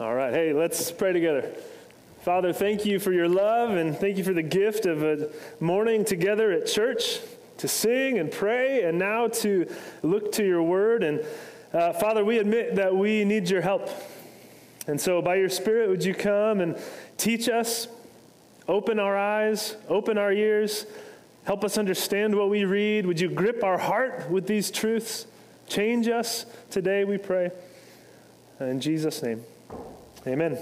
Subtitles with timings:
[0.00, 1.54] All right, hey, let's pray together.
[2.22, 5.28] Father, thank you for your love and thank you for the gift of a
[5.62, 7.18] morning together at church
[7.58, 9.70] to sing and pray and now to
[10.02, 11.02] look to your word.
[11.02, 11.22] And
[11.74, 13.90] uh, Father, we admit that we need your help.
[14.86, 16.78] And so, by your Spirit, would you come and
[17.18, 17.86] teach us,
[18.68, 20.86] open our eyes, open our ears,
[21.44, 23.04] help us understand what we read?
[23.04, 25.26] Would you grip our heart with these truths?
[25.68, 27.50] Change us today, we pray.
[28.60, 29.44] In Jesus' name.
[30.26, 30.58] Amen.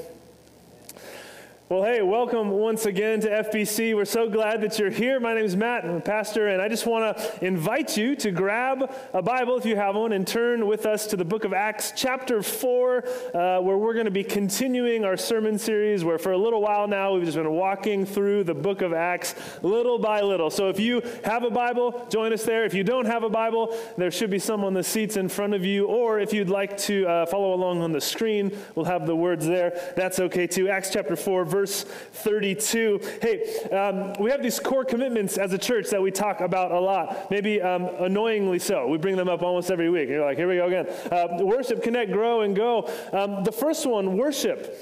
[1.70, 3.95] Well, hey, welcome once again to FBC.
[3.95, 5.20] We're so glad that you're here.
[5.20, 8.30] My name is Matt, I'm a pastor, and I just want to invite you to
[8.30, 11.52] grab a Bible if you have one and turn with us to the book of
[11.52, 16.32] Acts, chapter 4, uh, where we're going to be continuing our sermon series, where for
[16.32, 20.23] a little while now we've just been walking through the book of Acts little by
[20.23, 20.48] little.
[20.48, 22.64] So if you have a Bible, join us there.
[22.64, 25.52] If you don't have a Bible, there should be some on the seats in front
[25.52, 29.06] of you, or if you'd like to uh, follow along on the screen, we'll have
[29.06, 29.93] the words there.
[29.96, 30.71] That's okay too.
[30.71, 33.01] Acts chapter 4, verse verse 32.
[33.20, 36.78] Hey, um, we have these core commitments as a church that we talk about a
[36.78, 38.87] lot, maybe um, annoyingly so.
[38.87, 40.09] We bring them up almost every week.
[40.09, 40.87] You're like, here we go again.
[41.10, 42.88] Uh, worship, connect, grow, and go.
[43.12, 44.73] Um, the first one, worship.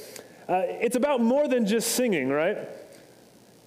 [0.47, 2.59] Uh, it's about more than just singing, right?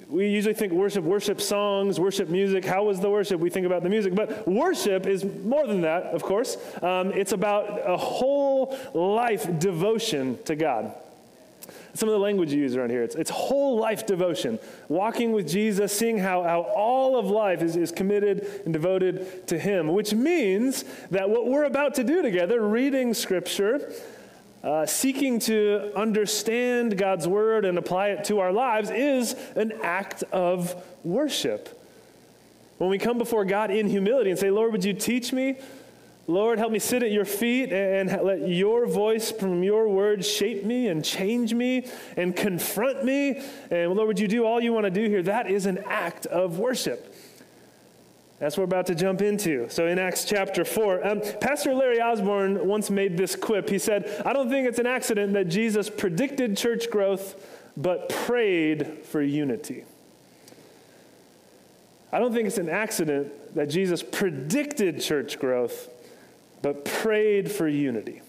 [0.07, 2.65] we usually think worship, worship songs, worship music.
[2.65, 3.39] How was the worship?
[3.39, 4.15] We think about the music.
[4.15, 6.57] But worship is more than that, of course.
[6.81, 10.95] Um, it's about a whole life devotion to God
[11.99, 13.03] some of the language you use around here.
[13.03, 17.75] It's, it's whole life devotion, walking with Jesus, seeing how, how all of life is,
[17.75, 22.61] is committed and devoted to Him, which means that what we're about to do together,
[22.61, 23.93] reading Scripture,
[24.63, 30.23] uh, seeking to understand God's Word and apply it to our lives, is an act
[30.31, 31.75] of worship.
[32.77, 35.57] When we come before God in humility and say, Lord, would you teach me?
[36.29, 40.63] Lord, help me sit at your feet and let your voice from your word shape
[40.63, 43.41] me and change me and confront me.
[43.71, 45.23] And Lord, would you do all you want to do here?
[45.23, 47.15] That is an act of worship.
[48.37, 49.71] That's what we're about to jump into.
[49.71, 53.67] So in Acts chapter 4, um, Pastor Larry Osborne once made this quip.
[53.67, 57.43] He said, I don't think it's an accident that Jesus predicted church growth
[57.75, 59.83] but prayed for unity.
[62.11, 65.89] I don't think it's an accident that Jesus predicted church growth
[66.61, 68.21] but prayed for unity.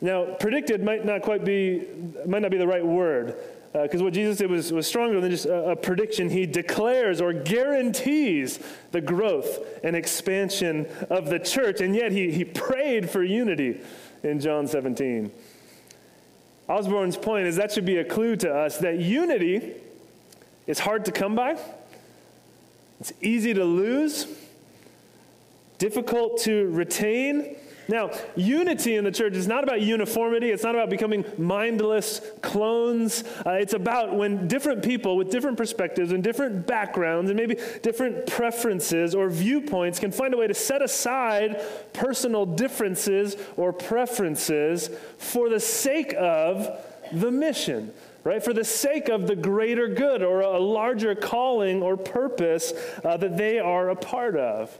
[0.00, 1.86] Now, predicted might not quite be,
[2.26, 3.36] might not be the right word,
[3.72, 6.28] because uh, what Jesus did was, was stronger than just a, a, prediction.
[6.28, 8.60] He declares or guarantees
[8.92, 13.80] the growth and expansion of the church, and yet he, he prayed for unity
[14.22, 15.32] in John 17.
[16.68, 19.72] Osborne's point is that should be a clue to us that unity
[20.66, 21.58] is hard to come by,
[23.00, 24.26] it's easy to lose
[25.78, 27.56] difficult to retain.
[27.86, 30.50] Now, unity in the church is not about uniformity.
[30.50, 33.24] It's not about becoming mindless clones.
[33.44, 38.26] Uh, it's about when different people with different perspectives and different backgrounds and maybe different
[38.26, 41.62] preferences or viewpoints can find a way to set aside
[41.92, 46.80] personal differences or preferences for the sake of
[47.12, 47.92] the mission
[48.24, 48.42] right?
[48.42, 52.72] For the sake of the greater good or a larger calling or purpose
[53.04, 54.76] uh, that they are a part of.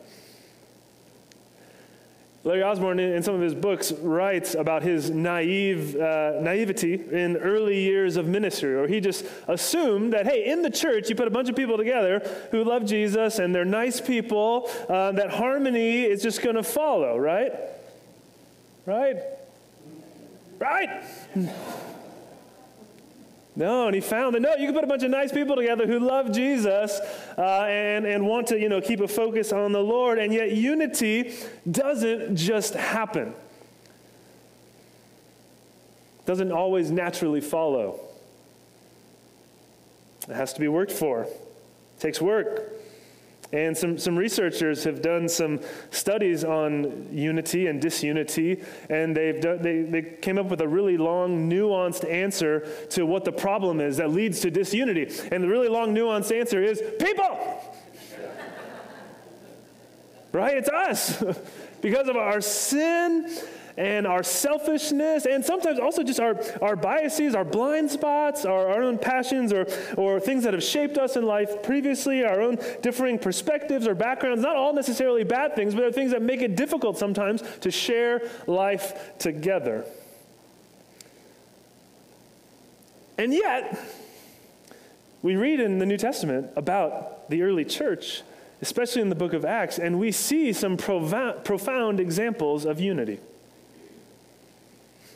[2.45, 7.81] Larry Osborne, in some of his books, writes about his naive uh, naivety in early
[7.81, 11.31] years of ministry, or he just assumed that, hey, in the church, you put a
[11.31, 16.23] bunch of people together who love Jesus and they're nice people, uh, that harmony is
[16.23, 17.53] just going to follow, right?
[18.85, 19.17] Right?
[20.59, 21.03] Right?
[23.57, 25.87] No, and he found that no, you can put a bunch of nice people together
[25.87, 27.01] who love Jesus
[27.39, 30.53] uh, and, and want to, you know, keep a focus on the Lord, and yet
[30.53, 31.35] unity
[31.71, 33.33] doesn't just happen.
[36.27, 38.01] Doesn't always naturally follow.
[40.29, 41.25] It has to be worked for.
[41.25, 42.73] It takes work.
[43.53, 45.61] And some, some researchers have done some
[45.91, 50.97] studies on unity and disunity, and they've done, they, they came up with a really
[50.97, 55.09] long, nuanced answer to what the problem is that leads to disunity.
[55.31, 57.63] And the really long, nuanced answer is people!
[60.33, 60.57] right?
[60.57, 61.23] It's us.
[61.81, 63.31] because of our sin
[63.77, 68.83] and our selfishness, and sometimes also just our, our biases, our blind spots, our, our
[68.83, 69.67] own passions, or,
[69.97, 74.43] or things that have shaped us in life previously, our own differing perspectives or backgrounds,
[74.43, 78.23] not all necessarily bad things, but they're things that make it difficult sometimes to share
[78.47, 79.85] life together.
[83.19, 83.79] And yet,
[85.23, 88.23] we read in the New Testament about the early church,
[88.61, 93.19] especially in the book of Acts, and we see some profound, profound examples of unity.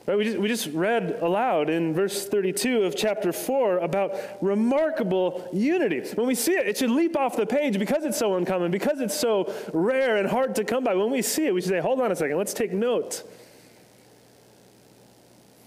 [0.09, 0.17] Right?
[0.17, 6.01] We, just, we just read aloud in verse 32 of chapter 4 about remarkable unity.
[6.15, 9.03] When we see it, it should leap off the page because it's so uncommon, because
[9.03, 10.95] it's so rare and hard to come by.
[10.95, 13.23] When we see it, we should say, hold on a second, let's take note.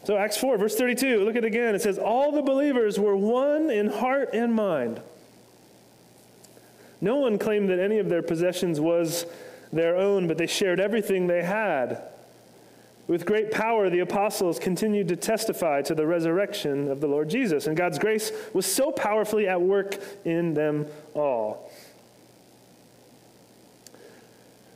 [0.06, 1.76] So, Acts 4, verse 32, look at it again.
[1.76, 5.04] It says, All the believers were one in heart and mind.
[7.00, 9.28] No one claimed that any of their possessions was
[9.72, 12.11] their own, but they shared everything they had.
[13.12, 17.68] With great power, the apostles continued to testify to the resurrection of the Lord Jesus,
[17.68, 21.70] and God's grace was so powerfully at work in them all.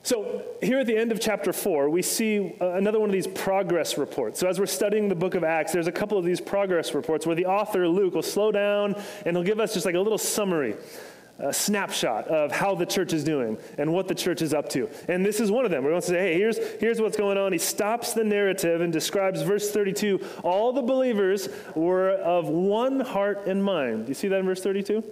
[0.03, 3.25] So, here at the end of chapter 4, we see uh, another one of these
[3.25, 4.41] progress reports.
[4.41, 7.25] So, as we're studying the book of Acts, there's a couple of these progress reports
[7.25, 10.17] where the author, Luke, will slow down and he'll give us just like a little
[10.17, 10.75] summary,
[11.39, 14.89] a snapshot of how the church is doing and what the church is up to.
[15.07, 15.83] And this is one of them.
[15.83, 17.51] We're going to say, hey, here's, here's what's going on.
[17.51, 23.47] He stops the narrative and describes verse 32 all the believers were of one heart
[23.47, 24.05] and mind.
[24.05, 25.03] Do you see that in verse 32?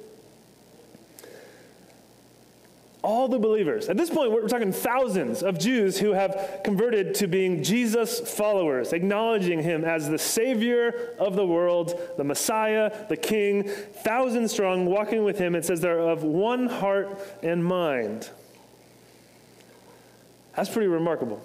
[3.04, 3.90] All the believers.
[3.90, 8.94] At this point, we're talking thousands of Jews who have converted to being Jesus followers,
[8.94, 13.68] acknowledging him as the Savior of the world, the Messiah, the King,
[14.04, 15.54] thousands strong, walking with him.
[15.54, 18.30] It says they're of one heart and mind.
[20.56, 21.44] That's pretty remarkable.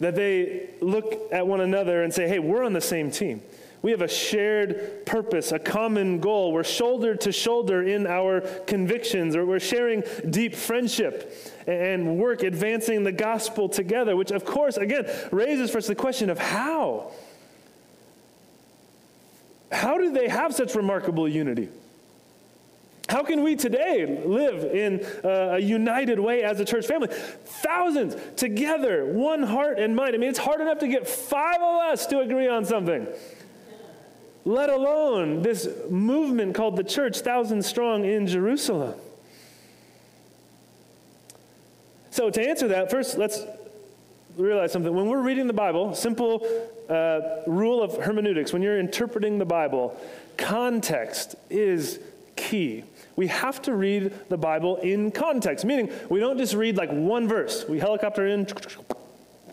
[0.00, 3.42] That they look at one another and say, hey, we're on the same team.
[3.84, 6.54] We have a shared purpose, a common goal.
[6.54, 11.36] We're shoulder to shoulder in our convictions, or we're sharing deep friendship
[11.66, 16.30] and work advancing the gospel together, which, of course, again, raises for us the question
[16.30, 17.12] of how.
[19.70, 21.68] How do they have such remarkable unity?
[23.10, 27.08] How can we today live in uh, a united way as a church family?
[27.10, 30.14] Thousands together, one heart and mind.
[30.14, 33.06] I mean, it's hard enough to get five of us to agree on something
[34.44, 38.94] let alone this movement called the church, thousand strong in Jerusalem.
[42.10, 43.40] So, to answer that, first let's
[44.36, 44.94] realize something.
[44.94, 46.46] When we're reading the Bible, simple
[46.88, 49.98] uh, rule of hermeneutics, when you're interpreting the Bible,
[50.36, 51.98] context is
[52.36, 52.84] key.
[53.16, 57.28] We have to read the Bible in context, meaning we don't just read like one
[57.28, 57.64] verse.
[57.68, 58.46] We helicopter in,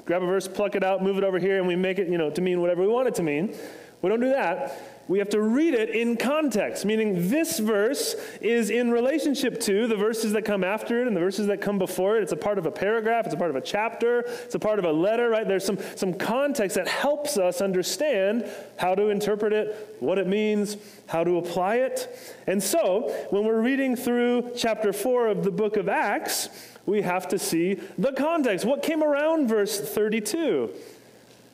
[0.05, 2.17] grab a verse, pluck it out, move it over here, and we make it, you
[2.17, 3.55] know, to mean whatever we want it to mean.
[4.01, 4.79] We don't do that.
[5.07, 9.95] We have to read it in context, meaning this verse is in relationship to the
[9.97, 12.23] verses that come after it and the verses that come before it.
[12.23, 14.79] It's a part of a paragraph, it's a part of a chapter, it's a part
[14.79, 15.45] of a letter, right?
[15.45, 20.77] There's some, some context that helps us understand how to interpret it, what it means,
[21.07, 22.17] how to apply it.
[22.47, 26.47] And so, when we're reading through chapter 4 of the book of Acts,
[26.85, 28.65] we have to see the context.
[28.65, 30.73] What came around verse 32?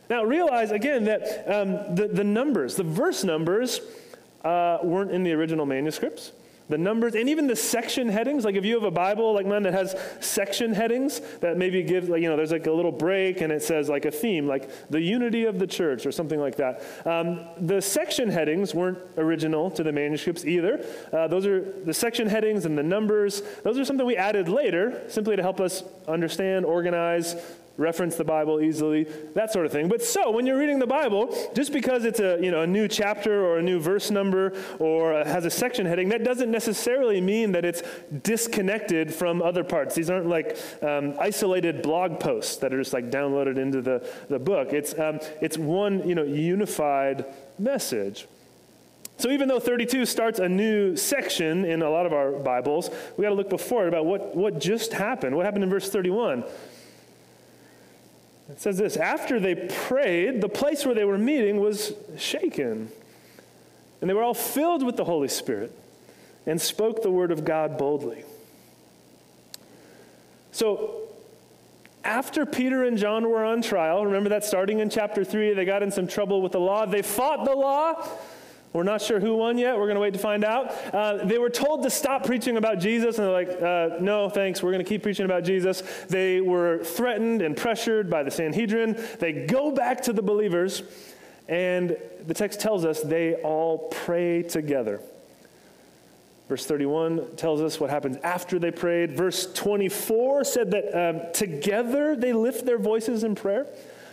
[0.09, 3.81] Now, realize again that um, the, the numbers, the verse numbers,
[4.43, 6.31] uh, weren't in the original manuscripts.
[6.69, 9.63] The numbers, and even the section headings, like if you have a Bible like mine
[9.63, 13.39] that has section headings that maybe gives, like, you know, there's like a little break
[13.39, 16.57] and it says like a theme, like the unity of the church or something like
[16.57, 16.83] that.
[17.05, 20.85] Um, the section headings weren't original to the manuscripts either.
[21.13, 23.43] Uh, those are the section headings and the numbers.
[23.63, 27.37] Those are something we added later simply to help us understand, organize,
[27.77, 29.03] reference the Bible easily,
[29.35, 29.87] that sort of thing.
[29.87, 32.87] But so, when you're reading the Bible, just because it's a, you know, a new
[32.87, 37.51] chapter or a new verse number or has a section heading, that doesn't necessarily mean
[37.51, 37.83] that it's
[38.23, 39.95] disconnected from other parts.
[39.95, 44.39] These aren't like um, isolated blog posts that are just like downloaded into the, the
[44.39, 44.73] book.
[44.73, 47.25] It's, um, it's one, you know, unified
[47.59, 48.27] message.
[49.19, 53.23] So even though 32 starts a new section in a lot of our Bibles, we
[53.23, 55.35] got to look before it about what, what just happened.
[55.35, 56.43] What happened in verse 31?
[58.49, 62.91] It says this After they prayed, the place where they were meeting was shaken.
[63.99, 65.71] And they were all filled with the Holy Spirit
[66.45, 68.23] and spoke the word of God boldly.
[70.51, 71.01] So,
[72.03, 75.83] after Peter and John were on trial, remember that starting in chapter 3, they got
[75.83, 76.85] in some trouble with the law.
[76.85, 78.07] They fought the law
[78.73, 79.75] we're not sure who won yet.
[79.75, 80.71] We're going to wait to find out.
[80.93, 84.61] Uh, they were told to stop preaching about Jesus, and they're like, uh, no, thanks.
[84.61, 85.81] We're going to keep preaching about Jesus.
[86.09, 89.01] They were threatened and pressured by the Sanhedrin.
[89.19, 90.83] They go back to the believers,
[91.47, 95.01] and the text tells us they all pray together.
[96.49, 99.17] Verse 31 tells us what happens after they prayed.
[99.17, 103.67] Verse 24 said that um, together they lift their voices in prayer.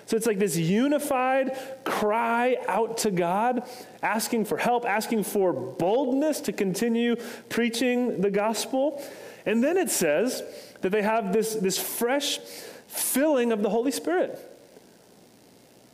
[0.06, 3.68] So it's like this unified cry out to God,
[4.02, 7.16] asking for help, asking for boldness to continue
[7.48, 9.02] preaching the gospel.
[9.46, 10.42] And then it says
[10.82, 12.38] that they have this, this fresh
[12.86, 14.38] filling of the Holy Spirit.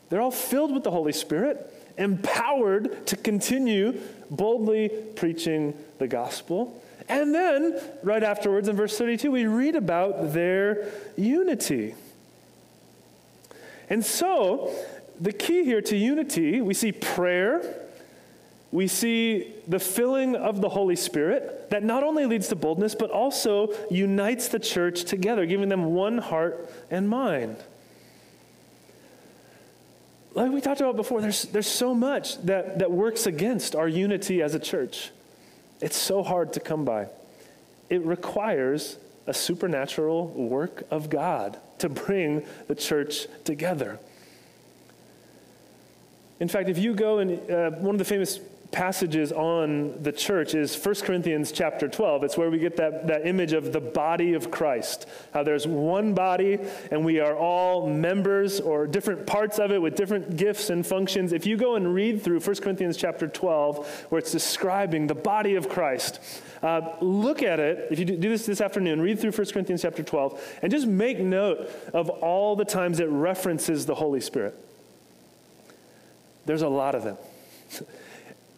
[0.08, 6.82] They're all filled with the Holy Spirit, empowered to continue boldly preaching the gospel.
[7.08, 11.94] And then, right afterwards, in verse 32, we read about their unity.
[13.90, 14.72] And so,
[15.20, 17.88] the key here to unity, we see prayer,
[18.72, 23.10] we see the filling of the Holy Spirit that not only leads to boldness, but
[23.10, 27.56] also unites the church together, giving them one heart and mind.
[30.34, 34.40] Like we talked about before, there's, there's so much that, that works against our unity
[34.40, 35.10] as a church.
[35.80, 37.08] It's so hard to come by.
[37.88, 38.96] It requires
[39.26, 43.98] a supernatural work of God to bring the church together.
[46.40, 48.40] In fact, if you go and uh, one of the famous
[48.72, 52.24] passages on the church is 1 Corinthians chapter 12.
[52.24, 55.06] It's where we get that, that image of the body of Christ.
[55.34, 56.58] How there's one body
[56.90, 61.32] and we are all members or different parts of it with different gifts and functions.
[61.32, 65.56] If you go and read through 1 Corinthians chapter 12, where it's describing the body
[65.56, 66.20] of Christ,
[66.62, 67.88] uh, look at it.
[67.90, 71.18] If you do this this afternoon, read through 1 Corinthians chapter 12 and just make
[71.18, 74.54] note of all the times it references the Holy Spirit.
[76.46, 77.16] There's a lot of them.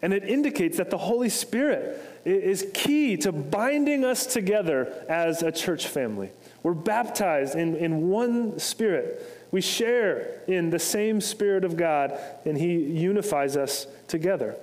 [0.03, 5.49] And it indicates that the Holy Spirit is key to binding us together as a
[5.49, 6.29] church family.
[6.61, 9.47] We're baptized in, in one spirit.
[9.51, 14.57] We share in the same Spirit of God, and He unifies us together.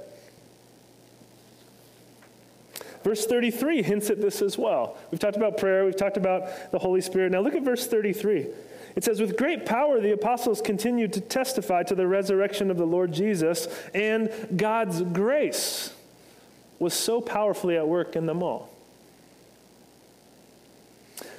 [3.02, 4.98] Verse 33 hints at this as well.
[5.10, 7.32] We've talked about prayer, we've talked about the Holy Spirit.
[7.32, 8.46] Now look at verse 33.
[8.96, 12.86] It says, With great power, the apostles continued to testify to the resurrection of the
[12.86, 15.94] Lord Jesus, and God's grace
[16.78, 18.70] was so powerfully at work in them all.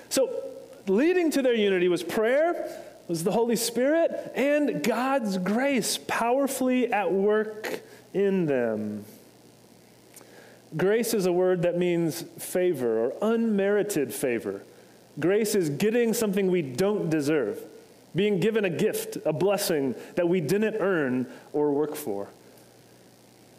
[0.10, 0.44] So,
[0.88, 2.70] leading to their unity was prayer,
[3.08, 7.82] was the Holy Spirit, and God's grace powerfully at work
[8.14, 9.06] in them.
[10.78, 14.64] Grace is a word that means favor or unmerited favor.
[15.20, 17.62] Grace is getting something we don't deserve,
[18.16, 22.30] being given a gift, a blessing that we didn't earn or work for.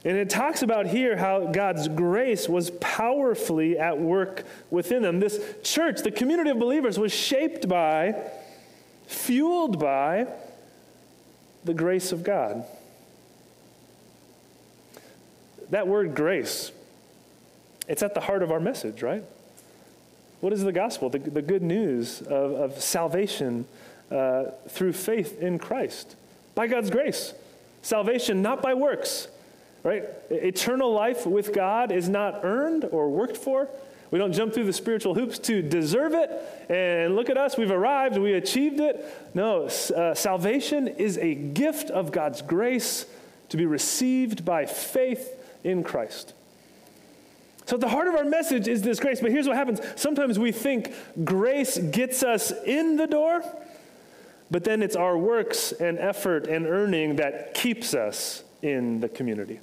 [0.05, 5.21] And it talks about here how God's grace was powerfully at work within them.
[5.21, 8.17] This church, the community of believers, was shaped by,
[9.07, 10.27] fueled by
[11.65, 12.65] the grace of God.
[15.71, 16.73] That word grace,
[17.87, 19.23] it's at the heart of our message, right?
[20.43, 21.09] What is the gospel?
[21.09, 23.65] The, the good news of, of salvation
[24.11, 26.17] uh, through faith in Christ
[26.57, 27.33] by God's grace.
[27.81, 29.29] Salvation not by works,
[29.85, 30.03] right?
[30.31, 33.69] Eternal life with God is not earned or worked for.
[34.11, 36.29] We don't jump through the spiritual hoops to deserve it
[36.69, 39.07] and look at us, we've arrived, we achieved it.
[39.35, 43.07] No, uh, salvation is a gift of God's grace
[43.51, 46.35] to be received by faith in Christ.
[47.67, 49.21] So, the heart of our message is this grace.
[49.21, 53.43] But here's what happens sometimes we think grace gets us in the door,
[54.51, 59.61] but then it's our works and effort and earning that keeps us in the community.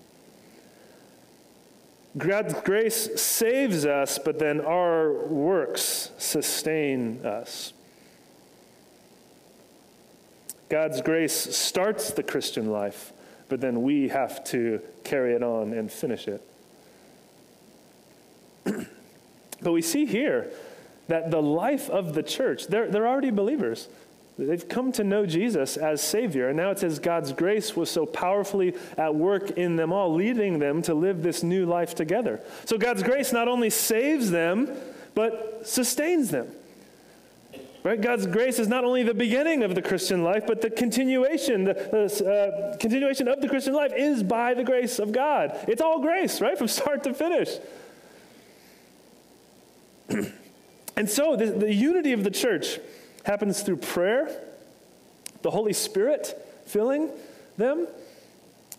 [2.18, 7.74] God's grace saves us, but then our works sustain us.
[10.70, 13.14] God's grace starts the Christian life,
[13.48, 16.49] but then we have to carry it on and finish it.
[19.62, 20.52] But we see here
[21.08, 23.88] that the life of the church, they're, they're already believers.
[24.38, 26.48] They've come to know Jesus as Savior.
[26.48, 30.60] And now it says God's grace was so powerfully at work in them all, leading
[30.60, 32.40] them to live this new life together.
[32.66, 34.70] So God's grace not only saves them,
[35.14, 36.48] but sustains them.
[37.84, 38.00] Right?
[38.00, 41.64] God's grace is not only the beginning of the Christian life, but the continuation.
[41.64, 45.58] The, the uh, continuation of the Christian life is by the grace of God.
[45.68, 46.58] It's all grace, right?
[46.58, 47.50] From start to finish.
[50.96, 52.80] and so the, the unity of the church
[53.24, 54.30] happens through prayer,
[55.42, 56.36] the Holy Spirit
[56.66, 57.10] filling
[57.58, 57.88] them,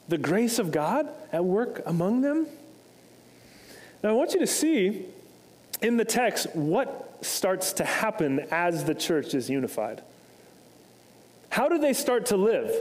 [0.09, 2.47] the grace of God at work among them.
[4.03, 5.05] Now, I want you to see
[5.83, 10.03] in the text what starts to happen as the church is unified.
[11.51, 12.73] How do they start to live?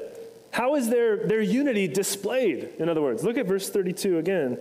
[0.51, 2.70] How is their, their unity displayed?
[2.79, 4.58] In other words, look at verse 32 again.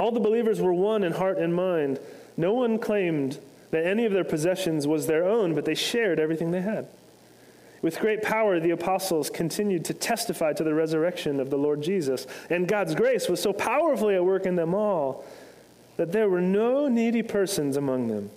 [0.00, 2.00] All the believers were one in heart and mind.
[2.38, 3.38] No one claimed
[3.70, 6.88] that any of their possessions was their own, but they shared everything they had.
[7.82, 12.26] With great power, the apostles continued to testify to the resurrection of the Lord Jesus,
[12.48, 15.22] and God's grace was so powerfully at work in them all
[15.98, 18.30] that there were no needy persons among them.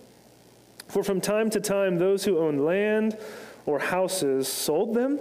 [0.90, 3.18] For from time to time, those who owned land
[3.66, 5.18] or houses sold them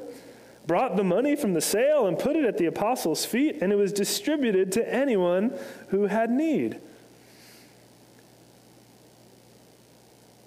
[0.67, 3.77] brought the money from the sale and put it at the apostles' feet, and it
[3.77, 5.53] was distributed to anyone
[5.89, 6.79] who had need.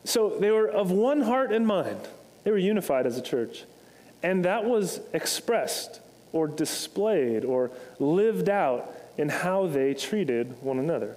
[0.03, 1.99] So they were of one heart and mind.
[2.43, 3.63] They were unified as a church.
[4.23, 5.99] And that was expressed
[6.31, 11.15] or displayed or lived out in how they treated one another.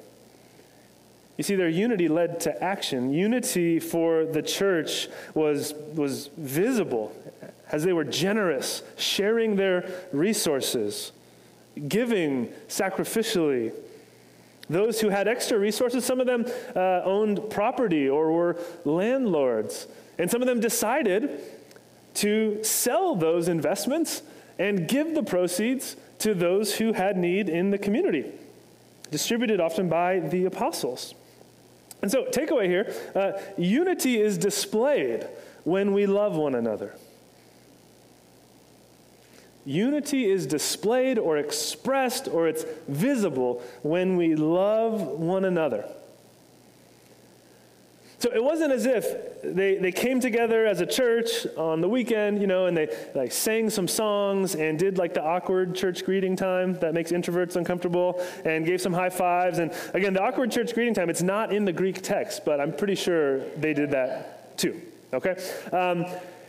[1.36, 3.12] You see, their unity led to action.
[3.12, 7.14] Unity for the church was, was visible
[7.70, 11.12] as they were generous, sharing their resources,
[11.86, 13.72] giving sacrificially.
[14.70, 16.44] Those who had extra resources, some of them
[16.76, 19.86] uh, owned property or were landlords.
[20.18, 21.40] And some of them decided
[22.14, 24.22] to sell those investments
[24.58, 28.26] and give the proceeds to those who had need in the community,
[29.10, 31.14] distributed often by the apostles.
[32.02, 35.28] And so, takeaway here uh, unity is displayed
[35.64, 36.94] when we love one another.
[39.68, 45.84] Unity is displayed or expressed or it's visible when we love one another.
[48.18, 52.40] So it wasn't as if they, they came together as a church on the weekend,
[52.40, 56.34] you know, and they like sang some songs and did like the awkward church greeting
[56.34, 59.58] time that makes introverts uncomfortable and gave some high fives.
[59.58, 62.72] And again, the awkward church greeting time, it's not in the Greek text, but I'm
[62.72, 64.80] pretty sure they did that too,
[65.12, 65.36] okay?
[65.72, 66.06] Um,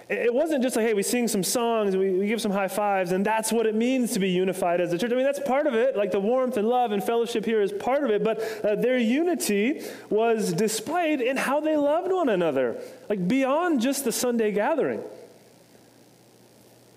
[0.09, 3.11] it wasn't just like, hey, we sing some songs, we, we give some high fives,
[3.11, 5.11] and that's what it means to be unified as a church.
[5.11, 5.95] I mean, that's part of it.
[5.95, 8.97] Like the warmth and love and fellowship here is part of it, but uh, their
[8.97, 15.03] unity was displayed in how they loved one another, like beyond just the Sunday gathering.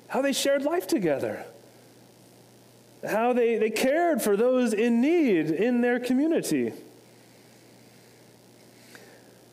[0.08, 1.44] How they shared life together,
[3.06, 6.72] how they, they cared for those in need in their community.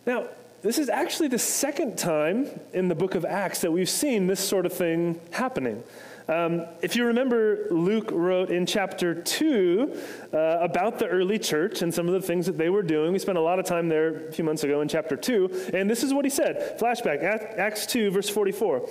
[0.05, 0.27] Now,
[0.61, 4.39] this is actually the second time in the book of Acts that we've seen this
[4.39, 5.83] sort of thing happening.
[6.27, 9.99] Um, if you remember, Luke wrote in chapter 2
[10.31, 13.13] uh, about the early church and some of the things that they were doing.
[13.13, 15.89] We spent a lot of time there a few months ago in chapter 2, and
[15.89, 16.77] this is what he said.
[16.79, 18.87] Flashback, Acts 2, verse 44.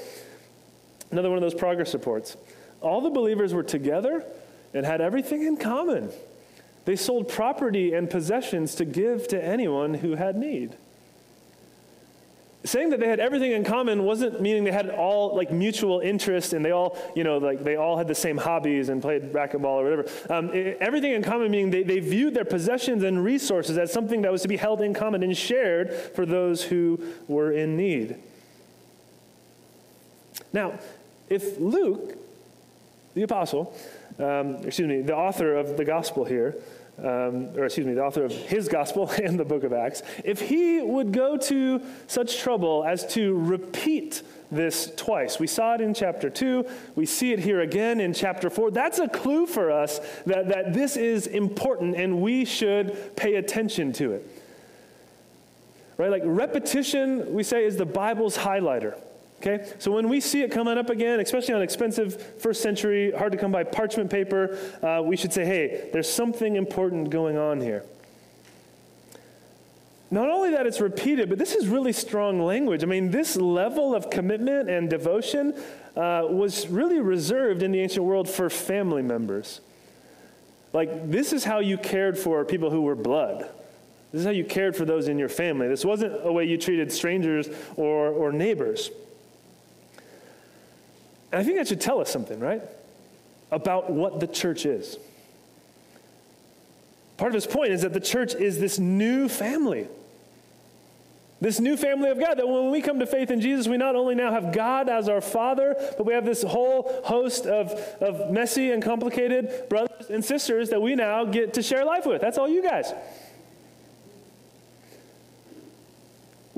[1.13, 2.37] Another one of those progress reports.
[2.81, 4.25] All the believers were together
[4.75, 6.11] and had everything in common.
[6.87, 10.77] They sold property and possessions to give to anyone who had need
[12.65, 16.53] saying that they had everything in common wasn't meaning they had all like mutual interest
[16.53, 19.81] and they all you know like they all had the same hobbies and played racquetball
[19.81, 20.07] or whatever.
[20.29, 24.23] Um, it, everything in common meaning they, they viewed their possessions and resources as something
[24.23, 28.17] that was to be held in common and shared for those who were in need.
[30.53, 30.79] Now
[31.29, 32.19] if luke
[33.15, 33.75] the apostle
[34.19, 36.57] um, excuse me the author of the gospel here
[36.99, 40.41] um, or excuse me, the author of his gospel and the book of Acts, if
[40.41, 45.39] he would go to such trouble as to repeat this twice.
[45.39, 46.67] We saw it in chapter 2.
[46.97, 48.71] We see it here again in chapter 4.
[48.71, 53.93] That's a clue for us that, that this is important and we should pay attention
[53.95, 54.31] to it.
[55.99, 56.11] Right?
[56.11, 58.99] Like repetition, we say, is the Bible's highlighter.
[59.41, 59.73] Okay?
[59.79, 63.39] So when we see it coming up again, especially on expensive first century, hard to
[63.39, 67.85] come by parchment paper, uh, we should say, hey, there's something important going on here.
[70.11, 72.83] Not only that it's repeated, but this is really strong language.
[72.83, 75.55] I mean, this level of commitment and devotion
[75.97, 79.61] uh, was really reserved in the ancient world for family members.
[80.73, 83.51] Like, this is how you cared for people who were blood.
[84.13, 85.69] This is how you cared for those in your family.
[85.69, 88.91] This wasn't a way you treated strangers or, or neighbors.
[91.33, 92.63] And I think that should tell us something, right?
[93.51, 94.97] About what the church is.
[97.17, 99.89] Part of his point is that the church is this new family.
[101.41, 103.95] This new family of God, that when we come to faith in Jesus, we not
[103.95, 108.31] only now have God as our Father, but we have this whole host of, of
[108.31, 112.21] messy and complicated brothers and sisters that we now get to share life with.
[112.21, 112.93] That's all you guys.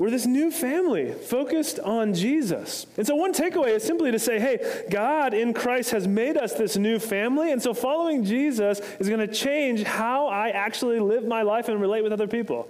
[0.01, 2.87] We're this new family focused on Jesus.
[2.97, 6.55] And so, one takeaway is simply to say, hey, God in Christ has made us
[6.55, 7.51] this new family.
[7.51, 11.79] And so, following Jesus is going to change how I actually live my life and
[11.79, 12.67] relate with other people.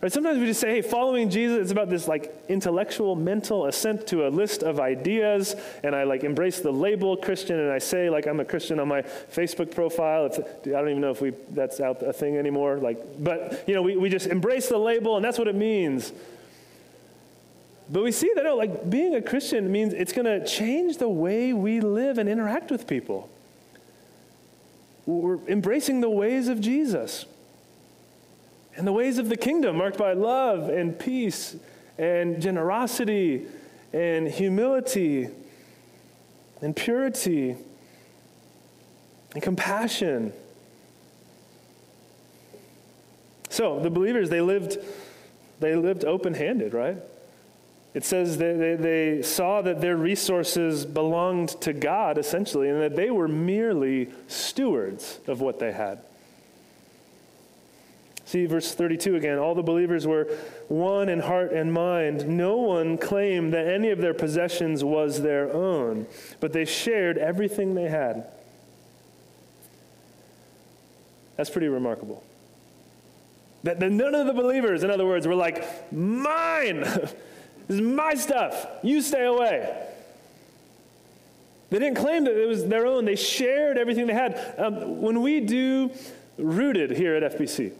[0.00, 0.10] Right?
[0.10, 4.26] Sometimes we just say, hey, following Jesus is about this like intellectual, mental assent to
[4.26, 8.26] a list of ideas, and I like embrace the label Christian, and I say like
[8.26, 10.26] I'm a Christian on my Facebook profile.
[10.26, 12.78] If, I don't even know if we that's out a thing anymore.
[12.78, 16.12] Like, but you know, we, we just embrace the label, and that's what it means.
[17.90, 21.08] But we see that oh, like being a Christian means it's going to change the
[21.08, 23.28] way we live and interact with people.
[25.04, 27.26] We're embracing the ways of Jesus
[28.76, 31.56] and the ways of the kingdom, marked by love and peace
[31.98, 33.46] and generosity
[33.92, 35.28] and humility
[36.62, 37.56] and purity
[39.34, 40.32] and compassion.
[43.48, 44.78] So the believers, they lived,
[45.58, 46.96] they lived open-handed, right?
[47.92, 52.94] It says that they, they saw that their resources belonged to God, essentially, and that
[52.94, 56.00] they were merely stewards of what they had.
[58.30, 59.38] See verse 32 again.
[59.38, 60.28] All the believers were
[60.68, 62.28] one in heart and mind.
[62.28, 66.06] No one claimed that any of their possessions was their own,
[66.38, 68.28] but they shared everything they had.
[71.36, 72.22] That's pretty remarkable.
[73.64, 76.80] That, none of the believers, in other words, were like, mine.
[76.82, 77.14] this
[77.68, 78.64] is my stuff.
[78.84, 79.88] You stay away.
[81.70, 83.06] They didn't claim that it was their own.
[83.06, 84.54] They shared everything they had.
[84.56, 85.90] Um, when we do
[86.38, 87.72] Rooted here at FBC,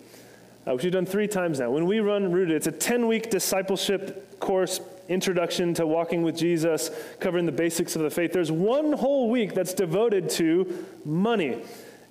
[0.70, 1.70] uh, which we've done three times now.
[1.70, 6.90] When we run Rooted, it's a 10 week discipleship course, introduction to walking with Jesus,
[7.18, 8.32] covering the basics of the faith.
[8.32, 11.62] There's one whole week that's devoted to money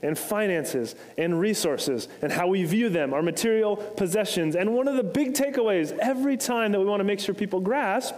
[0.01, 4.55] and finances and resources and how we view them, our material possessions.
[4.55, 7.59] And one of the big takeaways every time that we want to make sure people
[7.59, 8.15] grasp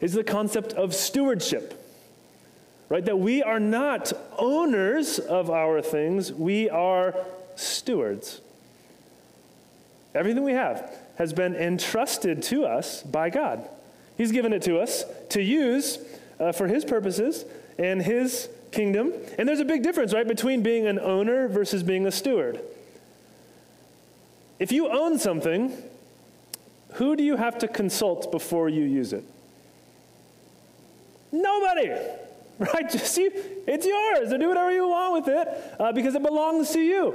[0.00, 1.82] is the concept of stewardship.
[2.88, 3.04] Right?
[3.04, 7.16] That we are not owners of our things, we are
[7.56, 8.40] stewards.
[10.16, 13.68] Everything we have has been entrusted to us by God.
[14.16, 15.98] He's given it to us to use
[16.40, 17.44] uh, for His purposes
[17.78, 19.12] and His kingdom.
[19.38, 22.60] And there's a big difference, right, between being an owner versus being a steward.
[24.58, 25.72] If you own something,
[26.94, 29.24] who do you have to consult before you use it?
[31.30, 31.90] Nobody,
[32.58, 32.90] right?
[32.90, 33.28] Just see,
[33.66, 35.48] it's yours, so do whatever you want with it
[35.78, 37.14] uh, because it belongs to you.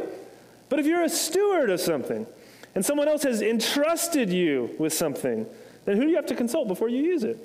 [0.69, 2.27] But if you're a steward of something,
[2.75, 5.45] and someone else has entrusted you with something,
[5.85, 7.37] then who do you have to consult before you use it?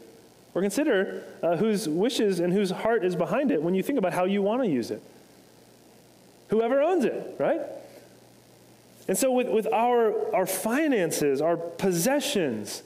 [0.54, 4.12] Or consider uh, whose wishes and whose heart is behind it when you think about
[4.12, 5.02] how you want to use it.
[6.48, 7.60] Whoever owns it, right?
[9.08, 12.82] And so, with, with our, our finances, our possessions,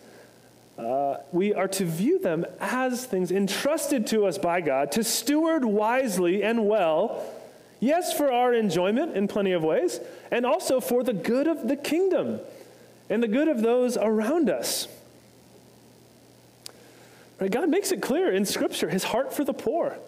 [0.79, 5.65] uh, we are to view them as things entrusted to us by God to steward
[5.65, 7.25] wisely and well
[7.81, 11.77] Yes, for our enjoyment in plenty of ways, and also for the good of the
[11.77, 12.41] kingdom
[13.09, 14.87] and the good of those around us.
[17.41, 17.51] Right?
[17.51, 19.99] God makes it clear in Scripture his heart for the poor,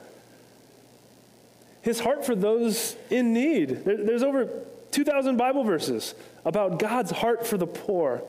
[1.80, 3.85] his heart for those in need.
[3.85, 4.48] There, there's over
[4.92, 8.22] 2,000 Bible verses about God's heart for the poor.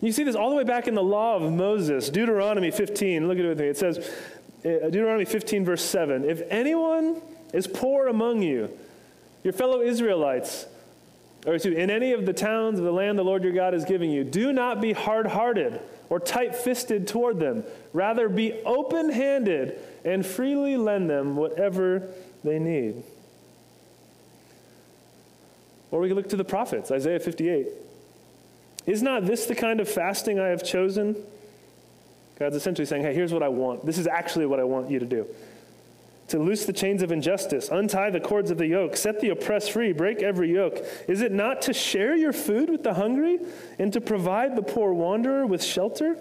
[0.00, 3.28] You see this all the way back in the law of Moses, Deuteronomy 15.
[3.28, 3.66] Look at it with me.
[3.68, 3.98] It says,
[4.64, 8.76] uh, Deuteronomy 15, verse 7 If anyone is poor among you,
[9.42, 10.66] your fellow Israelites,
[11.44, 13.84] or excuse, in any of the towns of the land the Lord your God is
[13.84, 17.64] giving you, do not be hard hearted or tight fisted toward them.
[17.92, 22.12] Rather, be open handed and freely lend them whatever
[22.44, 23.02] they need.
[25.90, 27.68] Or we can look to the prophets, Isaiah 58.
[28.86, 31.16] Is not this the kind of fasting I have chosen?
[32.38, 33.84] God's essentially saying, hey, here's what I want.
[33.84, 35.26] This is actually what I want you to do
[36.32, 39.70] to loose the chains of injustice, untie the cords of the yoke, set the oppressed
[39.70, 40.84] free, break every yoke?
[41.06, 43.38] Is it not to share your food with the hungry
[43.78, 46.16] and to provide the poor wanderer with shelter?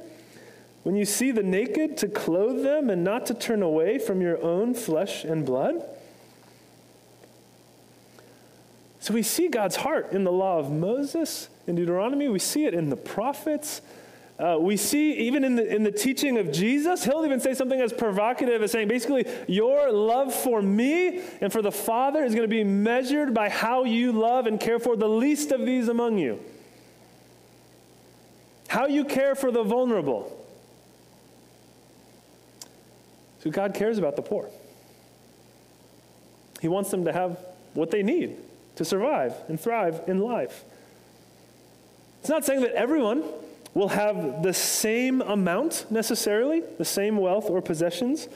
[0.84, 4.42] When you see the naked, to clothe them and not to turn away from your
[4.44, 5.84] own flesh and blood?
[9.00, 12.74] So we see God's heart in the law of Moses in Deuteronomy, we see it
[12.74, 13.82] in the prophets.
[14.42, 17.80] Uh, we see even in the, in the teaching of Jesus, he'll even say something
[17.80, 22.50] as provocative as saying, basically, your love for me and for the Father is going
[22.50, 26.18] to be measured by how you love and care for the least of these among
[26.18, 26.40] you.
[28.68, 30.36] How you care for the vulnerable.
[33.44, 34.50] So God cares about the poor.
[36.62, 37.38] He wants them to have
[37.76, 38.38] what they need
[38.78, 40.64] to survive and thrive in life.
[42.22, 43.24] It's not saying that everyone
[43.74, 48.28] will have the same amount necessarily, the same wealth or possessions.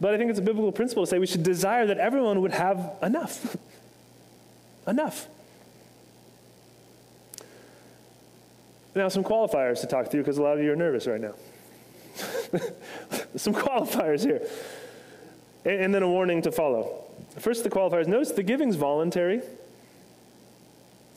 [0.00, 2.52] But I think it's a biblical principle to say we should desire that everyone would
[2.52, 3.56] have enough.
[4.86, 5.28] enough.
[8.94, 11.34] Now, some qualifiers to talk through because a lot of you are nervous right now.
[13.36, 14.46] some qualifiers here.
[15.64, 17.04] And, and then a warning to follow.
[17.38, 18.06] First, the qualifiers.
[18.06, 19.40] Notice the giving's voluntary,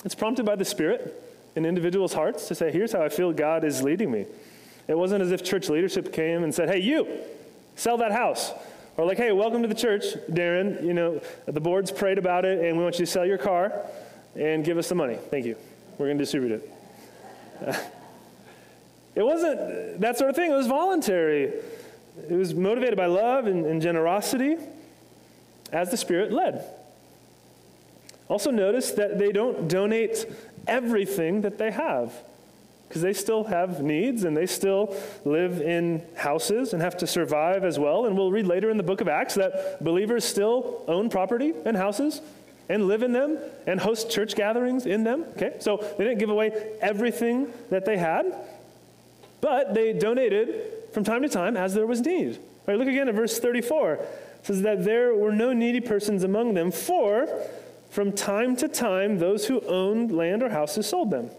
[0.06, 1.25] it's prompted by the Spirit
[1.56, 4.26] in individuals' hearts to say, here's how I feel God is leading me.
[4.88, 7.08] It wasn't as if church leadership came and said, hey, you,
[7.76, 8.52] sell that house.
[8.98, 10.84] Or like, hey, welcome to the church, Darren.
[10.84, 13.74] You know, the board's prayed about it, and we want you to sell your car
[14.36, 15.18] and give us the money.
[15.30, 15.58] Thank you.
[15.98, 16.70] We're going to distribute it.
[19.16, 20.52] it wasn't that sort of thing.
[20.52, 21.54] It was voluntary.
[22.30, 24.58] it was motivated by love and, and generosity
[25.72, 26.66] as the Spirit led.
[28.28, 30.26] Also, notice that they don't donate
[30.68, 32.14] everything that they have
[32.88, 37.64] because they still have needs and they still live in houses and have to survive
[37.64, 38.06] as well.
[38.06, 41.76] And we'll read later in the book of Acts that believers still own property and
[41.76, 42.22] houses
[42.70, 45.24] and live in them and host church gatherings in them.
[45.36, 46.52] Okay, so they didn't give away
[46.82, 48.34] everything that they had,
[49.42, 52.38] but they donated from time to time as there was need.
[52.38, 53.94] All right, look again at verse 34.
[53.94, 54.10] It
[54.44, 57.28] says that there were no needy persons among them, for
[57.96, 61.30] from time to time, those who owned land or houses sold them.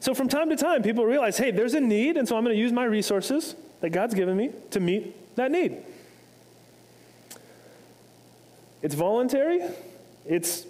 [0.00, 2.56] So, from time to time, people realize hey, there's a need, and so I'm going
[2.56, 5.76] to use my resources that God's given me to meet that need.
[8.82, 9.60] It's voluntary,
[10.28, 10.66] it's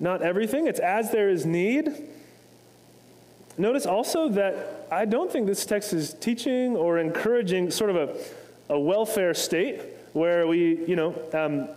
[0.00, 1.92] not everything, it's as there is need.
[3.56, 8.74] Notice also that I don't think this text is teaching or encouraging sort of a,
[8.74, 9.80] a welfare state
[10.12, 11.68] where we, you know, um,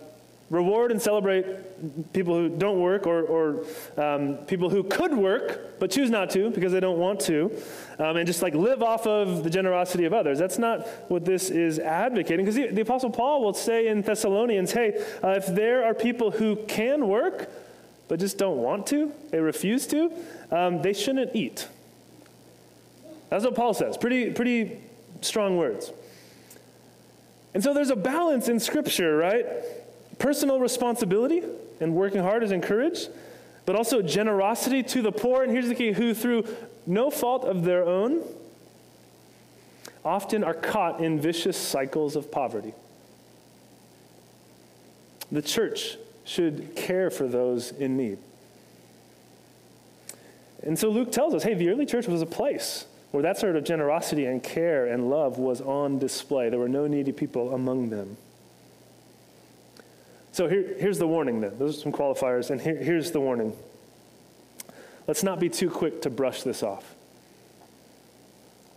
[0.49, 3.65] Reward and celebrate people who don't work or, or
[3.97, 7.51] um, people who could work but choose not to because they don't want to,
[7.99, 10.39] um, and just like live off of the generosity of others.
[10.39, 14.71] That's not what this is advocating because the, the, Apostle Paul will say in Thessalonians
[14.71, 17.51] hey, uh, if there are people who can work
[18.07, 20.11] but just don't want to, they refuse to,
[20.49, 21.67] um, they shouldn't eat.
[23.29, 23.97] That's what Paul says.
[23.97, 24.79] Pretty, pretty
[25.21, 25.93] strong words.
[27.53, 29.45] And so there's a balance in Scripture, right?
[30.19, 31.41] Personal responsibility
[31.79, 33.09] and working hard is encouraged,
[33.65, 35.43] but also generosity to the poor.
[35.43, 36.45] And here's the key who, through
[36.85, 38.21] no fault of their own,
[40.03, 42.73] often are caught in vicious cycles of poverty.
[45.31, 48.17] The church should care for those in need.
[50.63, 53.55] And so Luke tells us hey, the early church was a place where that sort
[53.55, 56.49] of generosity and care and love was on display.
[56.49, 58.17] There were no needy people among them.
[60.39, 61.59] So here, here's the warning then.
[61.59, 63.53] Those are some qualifiers, and here, here's the warning.
[65.05, 66.95] Let's not be too quick to brush this off.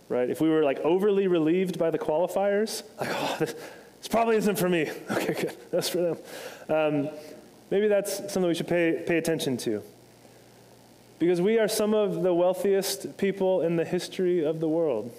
[0.09, 0.29] Right?
[0.29, 3.53] If we were like overly relieved by the qualifiers, like, oh, this,
[3.99, 4.91] this probably isn't for me.
[5.11, 5.57] Okay, good.
[5.71, 6.17] That's for them.
[6.67, 7.09] Um,
[7.71, 9.81] maybe that's something we should pay, pay attention to.
[11.17, 15.15] Because we are some of the wealthiest people in the history of the world.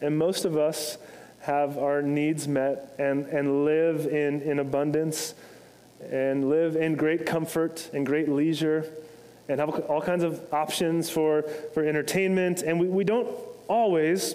[0.00, 0.96] And most of us
[1.46, 5.34] have our needs met and, and live in, in abundance
[6.10, 8.84] and live in great comfort and great leisure
[9.48, 12.62] and have all kinds of options for, for entertainment.
[12.62, 13.28] And we, we don't
[13.68, 14.34] always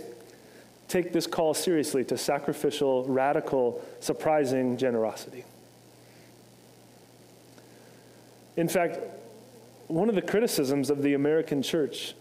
[0.88, 5.44] take this call seriously to sacrificial, radical, surprising generosity.
[8.56, 9.00] In fact,
[9.88, 12.14] one of the criticisms of the American church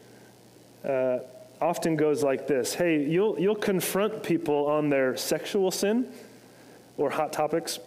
[0.85, 1.19] uh,
[1.61, 6.13] often goes like this Hey, you'll, you'll confront people on their sexual sin
[6.97, 7.79] or hot topics,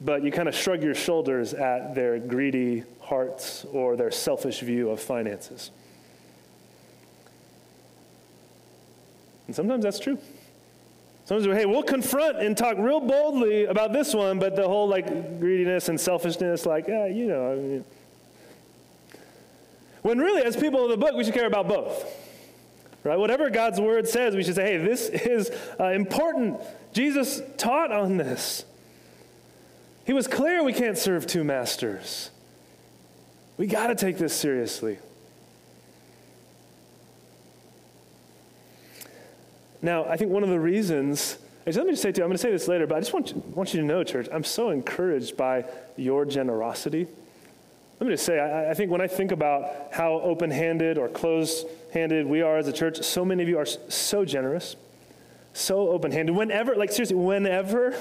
[0.00, 4.90] but you kind of shrug your shoulders at their greedy hearts or their selfish view
[4.90, 5.70] of finances.
[9.46, 10.18] And sometimes that's true.
[11.24, 15.38] Sometimes, hey, we'll confront and talk real boldly about this one, but the whole like
[15.38, 17.52] greediness and selfishness, like, yeah, you know.
[17.52, 17.84] I mean.
[20.02, 22.04] When really, as people of the book, we should care about both.
[23.02, 23.18] Right?
[23.18, 26.60] Whatever God's word says, we should say, hey, this is uh, important.
[26.92, 28.64] Jesus taught on this.
[30.04, 32.30] He was clear we can't serve two masters.
[33.56, 34.98] We got to take this seriously.
[39.82, 42.36] Now, I think one of the reasons, let me just say to you, I'm going
[42.36, 44.44] to say this later, but I just want you, want you to know, church, I'm
[44.44, 45.64] so encouraged by
[45.96, 47.06] your generosity.
[48.00, 51.08] Let me just say, I, I think when I think about how open handed or
[51.08, 54.74] closed handed we are as a church, so many of you are so generous
[55.52, 56.34] so open handed.
[56.34, 57.94] Whenever, like seriously, whenever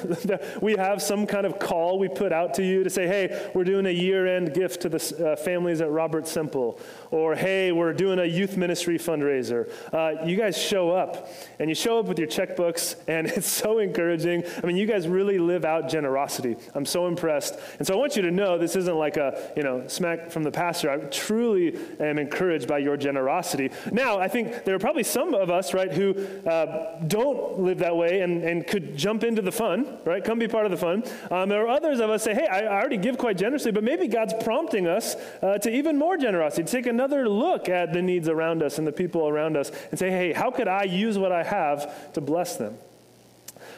[0.62, 3.64] we have some kind of call we put out to you to say, hey, we're
[3.64, 6.80] doing a year end gift to the uh, families at Robert Semple,
[7.12, 11.30] or hey, we're doing a youth ministry fundraiser, uh, you guys show up.
[11.60, 14.44] And you show up with your checkbooks, and it's so encouraging.
[14.62, 16.56] I mean, you guys really live out generosity.
[16.74, 17.60] I'm so impressed.
[17.80, 20.44] And so I want you to know this isn't like a, you know, smack from
[20.44, 20.90] the pastor.
[20.90, 23.72] I truly am encouraged by your generosity.
[23.92, 26.16] Now, I think there are probably some of us, right, who
[26.48, 30.24] uh, don't live that way and, and could jump into the fun, right?
[30.24, 31.04] Come be part of the fun.
[31.32, 33.84] Um, there are others of us say, hey, I, I, already give quite generously, but
[33.84, 38.02] maybe God's prompting us uh, to even more generosity, to take another look at the
[38.02, 41.18] needs around us and the people around us and say, hey, how could I use
[41.18, 42.78] what I have to bless them?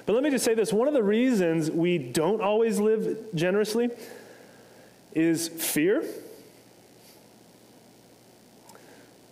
[0.06, 3.90] But let me just say this one of the reasons we don't always live generously
[5.14, 6.04] is fear.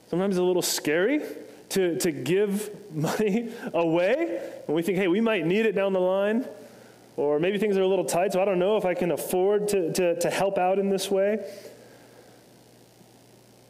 [0.10, 1.22] Sometimes a little scary
[1.70, 6.00] to, to give money away when we think, hey, we might need it down the
[6.00, 6.46] line.
[7.16, 9.68] Or maybe things are a little tight, so I don't know if I can afford
[9.70, 11.46] to, to, to help out in this way.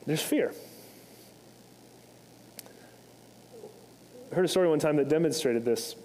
[0.06, 0.54] There's fear.
[4.32, 5.96] I heard a story one time that demonstrated this.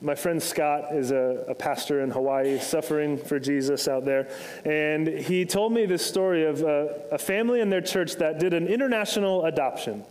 [0.00, 4.30] My friend Scott is a, a, pastor in Hawaii, suffering for Jesus out there.
[4.64, 8.54] And he told me this story of a, a family in their church that did
[8.54, 10.04] an international adoption.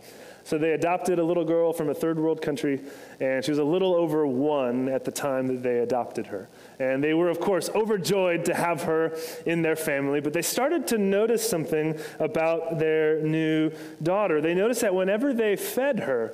[0.48, 2.80] So they adopted a little girl from a third world country,
[3.20, 6.48] and she was a little over one at the time that they adopted her.
[6.78, 10.86] And they were, of course, overjoyed to have her in their family, but they started
[10.86, 13.70] to notice something about their new
[14.02, 14.40] daughter.
[14.40, 16.32] They noticed that whenever they fed her,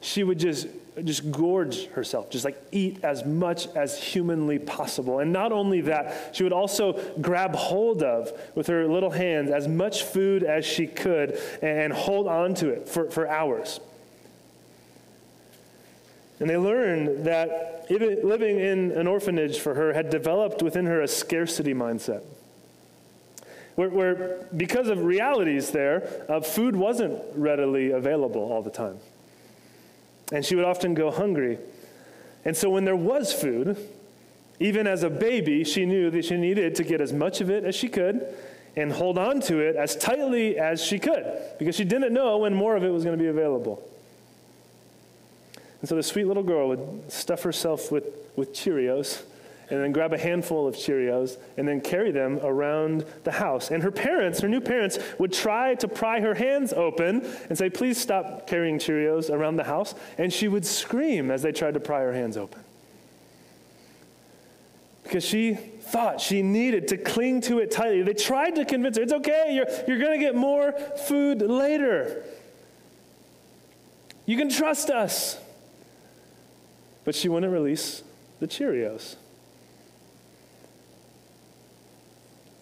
[0.00, 0.68] she would just
[1.04, 5.18] just gorge herself, just like eat as much as humanly possible.
[5.18, 9.68] And not only that, she would also grab hold of with her little hands as
[9.68, 13.80] much food as she could and hold on to it for, for hours.
[16.40, 21.08] And they learned that living in an orphanage for her had developed within her a
[21.08, 22.22] scarcity mindset.
[23.74, 28.98] Where, where because of realities there, uh, food wasn't readily available all the time
[30.32, 31.58] and she would often go hungry.
[32.44, 33.76] And so when there was food,
[34.60, 37.64] even as a baby, she knew that she needed to get as much of it
[37.64, 38.34] as she could
[38.76, 41.26] and hold on to it as tightly as she could
[41.58, 43.82] because she didn't know when more of it was going to be available.
[45.80, 48.04] And so the sweet little girl would stuff herself with,
[48.36, 49.22] with Cheerios
[49.70, 53.70] and then grab a handful of Cheerios and then carry them around the house.
[53.70, 57.68] And her parents, her new parents, would try to pry her hands open and say,
[57.68, 59.94] Please stop carrying Cheerios around the house.
[60.16, 62.62] And she would scream as they tried to pry her hands open.
[65.02, 68.02] Because she thought she needed to cling to it tightly.
[68.02, 70.72] They tried to convince her, It's okay, you're, you're going to get more
[71.06, 72.24] food later.
[74.24, 75.38] You can trust us.
[77.04, 78.02] But she wouldn't release
[78.40, 79.16] the Cheerios.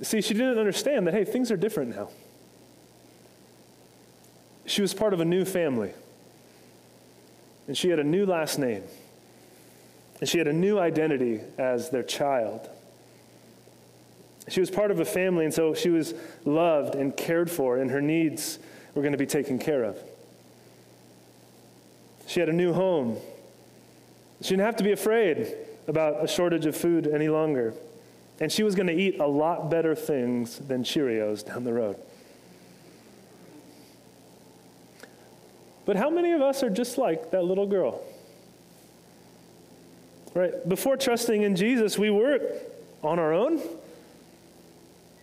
[0.02, 2.11] See, she didn't understand that, hey, things are different now.
[4.66, 5.92] She was part of a new family.
[7.66, 8.82] And she had a new last name.
[10.20, 12.68] And she had a new identity as their child.
[14.48, 17.90] She was part of a family, and so she was loved and cared for, and
[17.90, 18.59] her needs
[18.94, 19.98] were going to be taken care of.
[22.26, 23.16] She had a new home.
[24.42, 25.54] She didn't have to be afraid
[25.88, 27.74] about a shortage of food any longer.
[28.40, 31.96] And she was going to eat a lot better things than Cheerios down the road.
[35.87, 38.03] But how many of us are just like that little girl?
[40.35, 40.68] Right?
[40.68, 42.40] Before trusting in Jesus, we were
[43.03, 43.62] on our own,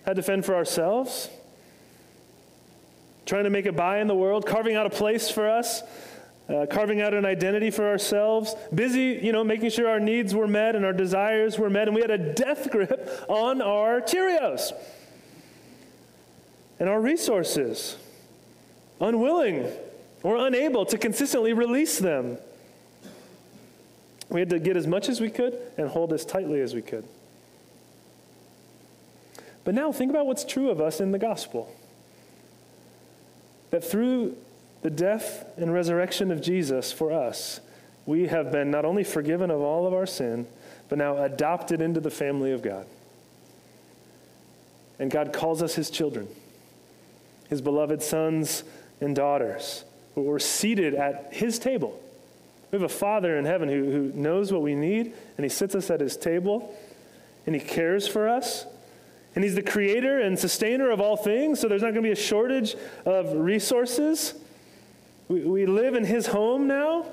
[0.05, 1.29] had to fend for ourselves,
[3.25, 5.83] trying to make it by in the world, carving out a place for us
[6.49, 10.47] uh, carving out an identity for ourselves, busy, you know, making sure our needs were
[10.47, 14.73] met and our desires were met, and we had a death grip on our Cheerios
[16.79, 17.95] and our resources,
[18.99, 19.69] unwilling
[20.21, 22.37] or unable to consistently release them.
[24.29, 26.81] We had to get as much as we could and hold as tightly as we
[26.81, 27.05] could.
[29.63, 31.73] But now think about what's true of us in the gospel.
[33.69, 34.35] That through
[34.83, 37.61] the death and resurrection of Jesus for us,
[38.05, 40.45] we have been not only forgiven of all of our sin,
[40.89, 42.85] but now adopted into the family of God.
[44.99, 46.27] And God calls us his children,
[47.49, 48.63] his beloved sons
[49.01, 49.85] and daughters.
[50.15, 51.99] We're seated at his table.
[52.71, 55.75] We have a Father in heaven who, who knows what we need, and he sits
[55.75, 56.75] us at his table,
[57.45, 58.65] and he cares for us.
[59.35, 62.11] And he's the creator and sustainer of all things, so there's not going to be
[62.11, 64.35] a shortage of resources.
[65.33, 67.07] We, we live in his home now.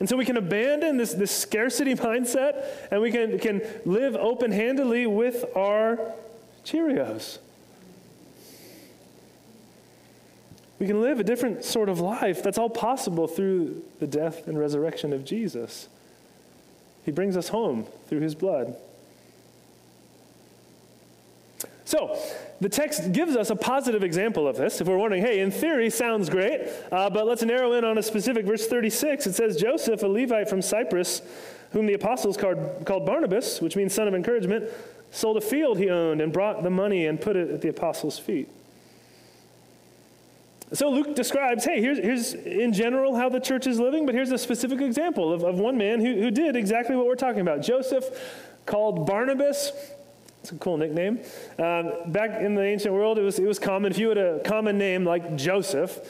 [0.00, 4.50] And so we can abandon this, this scarcity mindset and we can, can live open
[4.50, 5.98] handedly with our
[6.64, 7.38] Cheerios.
[10.80, 12.42] We can live a different sort of life.
[12.42, 15.86] That's all possible through the death and resurrection of Jesus.
[17.04, 18.74] He brings us home through his blood.
[21.92, 22.18] So,
[22.62, 24.80] the text gives us a positive example of this.
[24.80, 28.02] If we're wondering, hey, in theory, sounds great, uh, but let's narrow in on a
[28.02, 29.26] specific verse 36.
[29.26, 31.20] It says, Joseph, a Levite from Cyprus,
[31.72, 34.70] whom the apostles called, called Barnabas, which means son of encouragement,
[35.10, 38.18] sold a field he owned and brought the money and put it at the apostles'
[38.18, 38.48] feet.
[40.72, 44.32] So Luke describes, hey, here's, here's in general how the church is living, but here's
[44.32, 47.60] a specific example of, of one man who, who did exactly what we're talking about.
[47.60, 48.06] Joseph,
[48.64, 49.72] called Barnabas,
[50.42, 51.20] it's a cool nickname.
[51.56, 53.92] Um, back in the ancient world, it was, it was common.
[53.92, 56.00] If you had a common name like Joseph,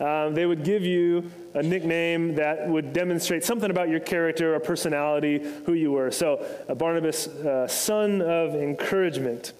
[0.00, 4.60] um, they would give you a nickname that would demonstrate something about your character or
[4.60, 6.10] personality, who you were.
[6.10, 9.52] So uh, Barnabas, uh, son of encouragement,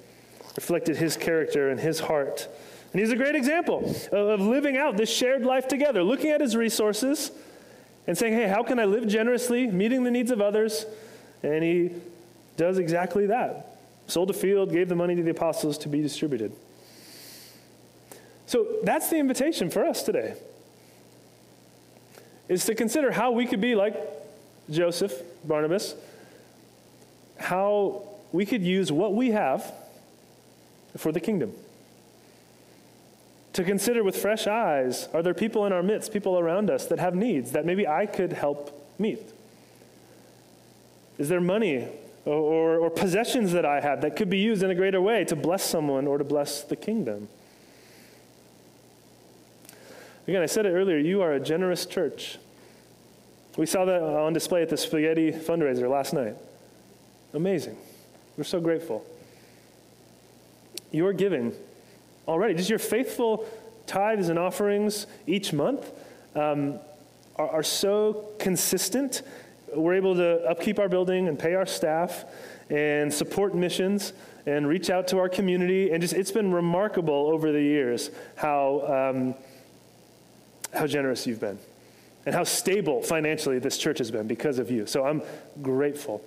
[0.57, 2.49] reflected his character and his heart.
[2.93, 6.41] And he's a great example of, of living out this shared life together, looking at
[6.41, 7.33] his resources
[8.07, 10.87] and saying, hey, how can I live generously, meeting the needs of others?
[11.43, 11.91] And he
[12.57, 13.72] does exactly that.
[14.07, 16.53] Sold a field, gave the money to the apostles to be distributed.
[18.46, 20.34] So that's the invitation for us today.
[22.48, 23.96] Is to consider how we could be like
[24.70, 25.94] Joseph, Barnabas,
[27.38, 29.72] how we could use what we have
[30.96, 31.53] for the kingdom.
[33.55, 36.98] To consider with fresh eyes are there people in our midst, people around us that
[36.98, 39.32] have needs that maybe I could help meet?
[41.18, 41.88] Is there money
[42.25, 45.35] or, or, possessions that I have that could be used in a greater way to
[45.35, 47.29] bless someone or to bless the kingdom?
[50.29, 52.39] Again, I said it earlier you are a generous church.
[53.57, 56.37] We saw that on display at the spaghetti fundraiser last night.
[57.35, 57.77] Amazing.
[58.37, 59.05] We're so grateful.
[60.91, 61.53] Your giving
[62.29, 63.47] already, just your faithful
[63.87, 65.91] tithes and offerings each month
[66.35, 66.79] um,
[67.37, 69.23] are, are so consistent.
[69.75, 72.25] We're able to upkeep our building and pay our staff
[72.70, 74.12] and support missions
[74.47, 75.93] and reach out to our community.
[75.93, 79.35] And just, it's been remarkable over the years how, um,
[80.75, 81.59] how generous you've been
[82.27, 84.87] and how stable financially this church has been because of you.
[84.87, 85.23] So I'm
[85.61, 86.25] grateful.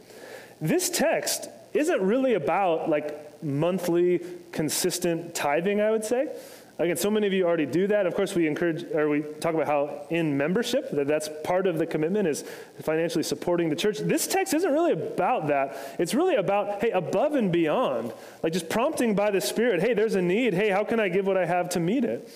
[0.61, 4.21] This text isn't really about like monthly,
[4.51, 6.33] consistent tithing, I would say.
[6.77, 8.05] Again, so many of you already do that.
[8.05, 11.77] Of course, we encourage, or we talk about how in membership, that that's part of
[11.77, 12.43] the commitment is
[12.81, 13.99] financially supporting the church.
[13.99, 15.95] This text isn't really about that.
[15.99, 18.13] It's really about, hey, above and beyond,
[18.43, 20.53] like just prompting by the Spirit, hey, there's a need.
[20.53, 22.29] Hey, how can I give what I have to meet it?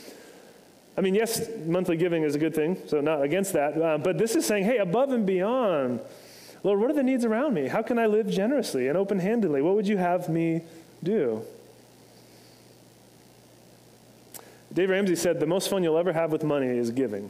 [0.98, 3.82] I mean, yes, monthly giving is a good thing, so not against that.
[3.82, 6.00] Uh, but this is saying, hey, above and beyond,
[6.64, 7.68] Lord, what are the needs around me?
[7.68, 9.62] How can I live generously and open handedly?
[9.62, 10.62] What would you have me
[11.04, 11.44] do.
[14.74, 17.30] Dave Ramsey said, The most fun you'll ever have with money is giving.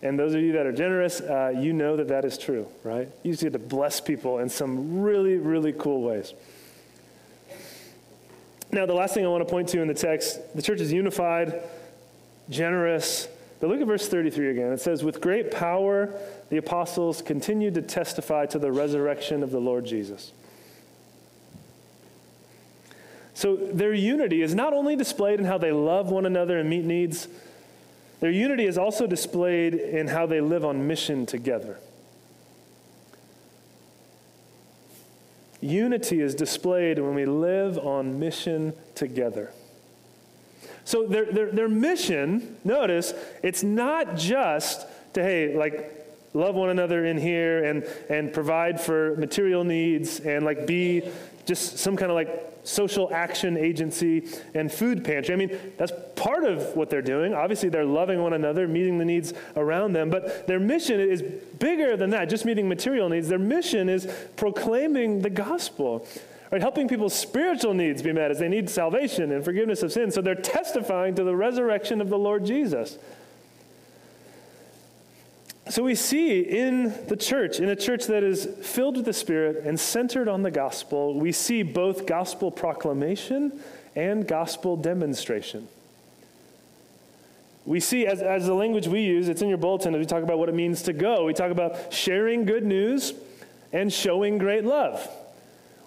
[0.00, 3.08] And those of you that are generous, uh, you know that that is true, right?
[3.24, 6.34] You just get to bless people in some really, really cool ways.
[8.70, 10.92] Now, the last thing I want to point to in the text the church is
[10.92, 11.62] unified,
[12.48, 13.28] generous.
[13.60, 14.72] But look at verse 33 again.
[14.72, 16.12] It says, With great power,
[16.48, 20.32] the apostles continued to testify to the resurrection of the Lord Jesus.
[23.38, 26.84] So their unity is not only displayed in how they love one another and meet
[26.84, 27.28] needs,
[28.18, 31.78] their unity is also displayed in how they live on mission together.
[35.60, 39.52] Unity is displayed when we live on mission together.
[40.84, 43.14] So their, their, their mission, notice,
[43.44, 44.84] it's not just
[45.14, 45.94] to, hey, like,
[46.34, 51.08] love one another in here and, and provide for material needs and like be
[51.46, 55.34] just some kind of like social action agency and food pantry.
[55.34, 57.34] I mean, that's part of what they're doing.
[57.34, 61.96] Obviously, they're loving one another, meeting the needs around them, but their mission is bigger
[61.96, 63.28] than that, just meeting material needs.
[63.28, 66.06] Their mission is proclaiming the gospel.
[66.50, 70.10] Right, helping people's spiritual needs be met as they need salvation and forgiveness of sin.
[70.10, 72.96] So they're testifying to the resurrection of the Lord Jesus.
[75.70, 79.64] So we see in the church, in a church that is filled with the Spirit
[79.64, 83.60] and centered on the gospel, we see both gospel proclamation
[83.94, 85.68] and gospel demonstration.
[87.66, 90.38] We see, as, as the language we use, it's in your bulletin we talk about
[90.38, 91.24] what it means to go.
[91.24, 93.12] We talk about sharing good news
[93.70, 95.06] and showing great love.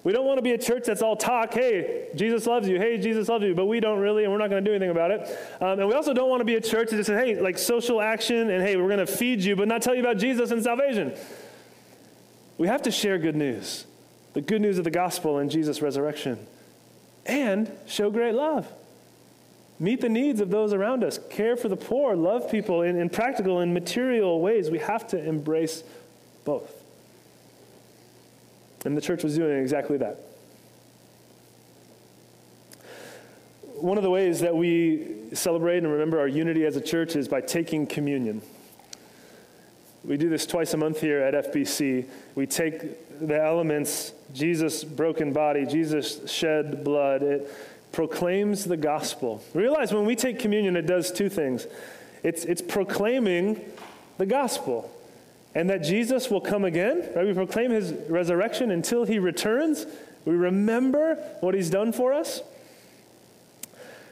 [0.04, 2.98] We don't want to be a church that's all talk, hey, Jesus loves you, hey,
[2.98, 5.12] Jesus loves you, but we don't really, and we're not going to do anything about
[5.12, 5.40] it.
[5.62, 7.60] Um, and we also don't want to be a church that just says, hey, like
[7.60, 10.50] social action, and hey, we're going to feed you, but not tell you about Jesus
[10.50, 11.14] and salvation.
[12.58, 13.86] We have to share good news,
[14.34, 16.48] the good news of the gospel and Jesus' resurrection,
[17.28, 18.68] and show great love.
[19.80, 23.10] Meet the needs of those around us, care for the poor, love people in, in
[23.10, 24.72] practical and material ways.
[24.72, 25.84] We have to embrace
[26.44, 26.81] both.
[28.86, 30.20] And the church was doing exactly that.
[33.76, 37.28] One of the ways that we celebrate and remember our unity as a church is
[37.28, 38.42] by taking communion.
[40.04, 42.06] We do this twice a month here at FBC.
[42.36, 47.22] We take the elements, Jesus' broken body, Jesus' shed blood.
[47.22, 47.52] It
[47.92, 49.44] proclaims the gospel.
[49.54, 51.68] Realize when we take communion, it does two things
[52.24, 53.62] it's, it's proclaiming
[54.18, 54.92] the gospel
[55.54, 57.10] and that Jesus will come again.
[57.16, 57.26] Right?
[57.26, 59.86] We proclaim his resurrection until he returns.
[60.26, 62.42] We remember what he's done for us.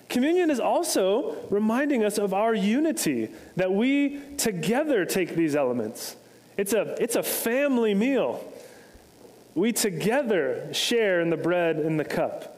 [0.10, 6.16] Communion is also reminding us of our unity, that we together take these elements.
[6.58, 8.44] It's a, it's a family meal.
[9.54, 12.58] We together share in the bread and the cup.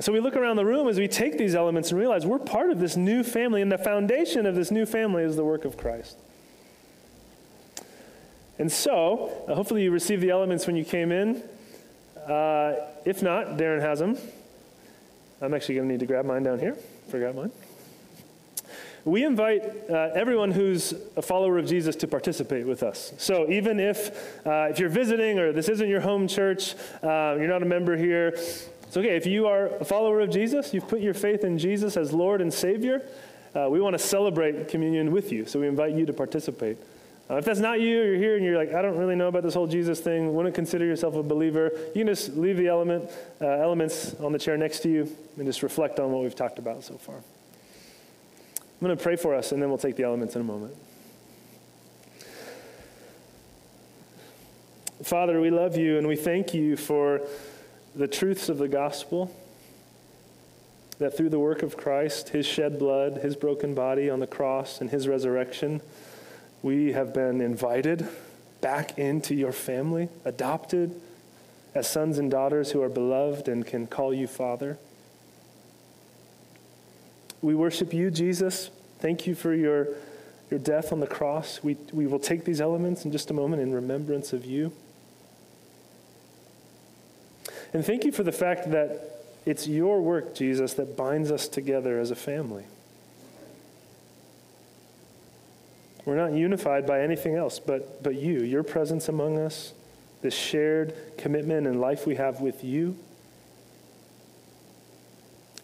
[0.00, 2.70] So we look around the room as we take these elements and realize we're part
[2.70, 5.76] of this new family, and the foundation of this new family is the work of
[5.76, 6.18] Christ.
[8.60, 11.42] And so, uh, hopefully, you received the elements when you came in.
[12.28, 12.74] Uh,
[13.06, 14.18] if not, Darren has them.
[15.40, 16.76] I'm actually going to need to grab mine down here.
[17.08, 17.52] Forgot mine.
[19.06, 23.14] We invite uh, everyone who's a follower of Jesus to participate with us.
[23.16, 27.48] So even if uh, if you're visiting or this isn't your home church, uh, you're
[27.48, 29.16] not a member here, it's okay.
[29.16, 32.42] If you are a follower of Jesus, you've put your faith in Jesus as Lord
[32.42, 33.08] and Savior.
[33.56, 36.76] Uh, we want to celebrate communion with you, so we invite you to participate.
[37.30, 39.44] Uh, if that's not you, you're here and you're like, I don't really know about
[39.44, 43.08] this whole Jesus thing, wouldn't consider yourself a believer, you can just leave the element,
[43.40, 46.58] uh, elements on the chair next to you and just reflect on what we've talked
[46.58, 47.14] about so far.
[47.14, 50.74] I'm going to pray for us and then we'll take the elements in a moment.
[55.04, 57.20] Father, we love you and we thank you for
[57.94, 59.34] the truths of the gospel.
[60.98, 64.80] That through the work of Christ, his shed blood, his broken body on the cross,
[64.80, 65.80] and his resurrection,
[66.62, 68.06] we have been invited
[68.60, 71.00] back into your family, adopted
[71.74, 74.78] as sons and daughters who are beloved and can call you Father.
[77.42, 78.70] We worship you, Jesus.
[78.98, 79.88] Thank you for your,
[80.50, 81.60] your death on the cross.
[81.62, 84.72] We, we will take these elements in just a moment in remembrance of you.
[87.72, 91.98] And thank you for the fact that it's your work, Jesus, that binds us together
[91.98, 92.64] as a family.
[96.04, 99.72] We're not unified by anything else but, but you, your presence among us,
[100.22, 102.96] this shared commitment and life we have with you.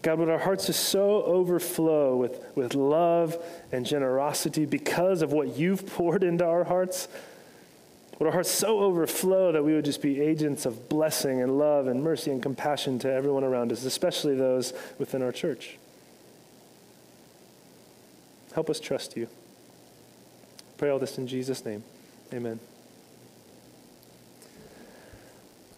[0.02, 3.36] God, would our hearts just so overflow with, with love
[3.72, 7.08] and generosity because of what you've poured into our hearts?
[8.18, 11.88] Would our hearts so overflow that we would just be agents of blessing and love
[11.88, 15.76] and mercy and compassion to everyone around us, especially those within our church?
[18.54, 19.28] Help us trust you.
[20.78, 21.82] Pray all this in Jesus' name.
[22.32, 22.60] Amen.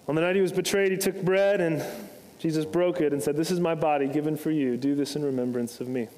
[0.08, 1.84] On the night he was betrayed, he took bread and
[2.38, 4.76] Jesus broke it and said, This is my body given for you.
[4.76, 6.08] Do this in remembrance of me.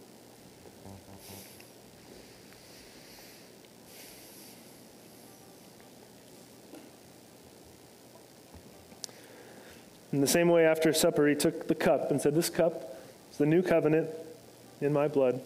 [10.12, 13.01] In the same way, after supper, he took the cup and said, This cup
[13.31, 14.11] is the new covenant
[14.81, 15.41] in my blood.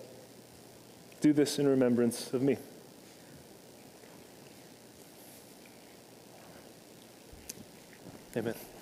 [1.21, 2.57] Do this in remembrance of me.
[8.37, 8.74] Amen.